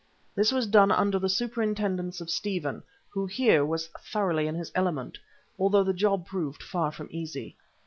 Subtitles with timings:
[0.33, 5.19] This was done under the superintendence of Stephen, who here was thoroughly in his element,
[5.59, 7.55] although the job proved far from easy.